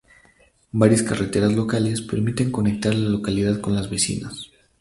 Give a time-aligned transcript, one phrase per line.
[0.71, 4.49] Varias carreteras locales permiten conectar la localidad con las vecinas.